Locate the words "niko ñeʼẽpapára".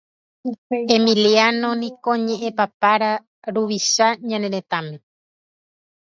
1.81-3.11